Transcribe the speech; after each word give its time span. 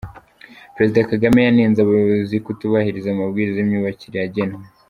Perezida 0.75 1.07
Kagame 1.11 1.39
yanenze 1.41 1.79
abayobozi 1.81 2.35
kutubahiriza 2.45 3.07
amabwiriza 3.11 3.57
y’imyubakire 3.59 4.17
yagenwe 4.21 4.61